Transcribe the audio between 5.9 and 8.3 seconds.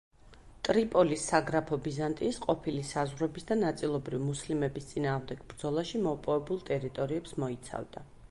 მოპოვებულ ტერიტორიებს მოიცავდა.